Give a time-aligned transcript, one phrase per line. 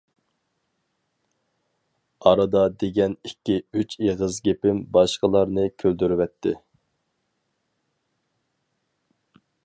[2.29, 6.57] ئارىدا دېگەن ئىككى-ئۈچ ئېغىز گېپىم باشقىلارنى كۈلدۈرۈۋەتتى.